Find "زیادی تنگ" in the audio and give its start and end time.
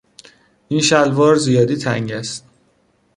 1.35-2.11